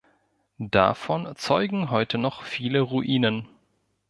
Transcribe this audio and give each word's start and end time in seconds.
Davon 0.57 1.29
zeugen 1.35 1.91
heute 1.91 2.17
noch 2.17 2.41
viele 2.41 2.79
Ruinen. 2.81 3.47